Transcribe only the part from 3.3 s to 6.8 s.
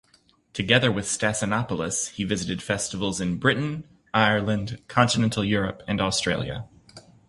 Britain, Ireland, continental Europe and Australia.